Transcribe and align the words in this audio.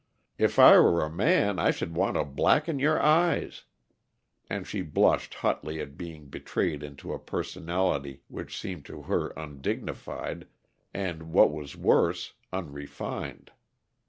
"If 0.39 0.57
I 0.57 0.79
were 0.79 1.03
a 1.05 1.11
man 1.11 1.59
I 1.59 1.69
should 1.69 1.93
want 1.93 2.15
to 2.15 2.23
blacken 2.25 2.79
your 2.79 2.99
eyes" 2.99 3.65
And 4.49 4.65
she 4.65 4.81
blushed 4.81 5.35
hotly 5.35 5.79
at 5.79 5.95
being 5.95 6.25
betrayed 6.27 6.81
into 6.81 7.13
a 7.13 7.19
personality 7.19 8.23
which 8.27 8.57
seemed 8.59 8.83
to 8.85 9.03
her 9.03 9.27
undignified, 9.37 10.47
and, 10.91 11.31
what 11.31 11.51
was 11.53 11.75
worse, 11.77 12.33
unrefined. 12.51 13.51